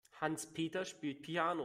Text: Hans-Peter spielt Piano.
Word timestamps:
Hans-Peter 0.19 0.85
spielt 0.85 1.21
Piano. 1.21 1.59